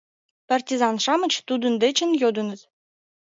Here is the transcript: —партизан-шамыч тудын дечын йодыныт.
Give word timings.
—партизан-шамыч 0.47 1.33
тудын 1.47 1.73
дечын 1.83 2.11
йодыныт. 2.21 2.61